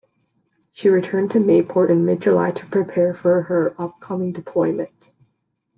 She 0.71 0.89
returned 0.89 1.29
to 1.29 1.37
Mayport 1.37 1.91
in 1.91 2.05
mid-July 2.05 2.49
to 2.53 2.65
prepare 2.65 3.13
for 3.13 3.43
her 3.43 3.75
upcoming 3.79 4.31
deployment. 4.33 5.11